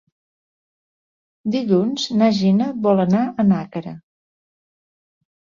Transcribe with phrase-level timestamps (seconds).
[1.57, 3.97] Dilluns na Gina vol anar a Nàquera.